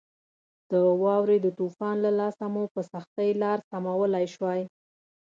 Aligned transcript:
د 0.69 0.73
واورې 1.03 1.37
د 1.41 1.47
طوفان 1.59 1.95
له 2.05 2.11
لاسه 2.19 2.45
مو 2.53 2.63
په 2.73 2.81
سختۍ 2.91 3.29
لار 3.41 3.57
سمولای 3.69 4.25
شوای. 4.33 4.61